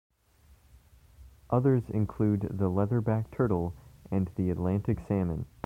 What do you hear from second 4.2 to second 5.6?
the Atlantic salmon.